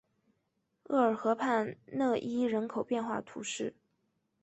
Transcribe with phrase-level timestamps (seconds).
[0.85, 3.75] 厄尔河畔讷伊人口变化图示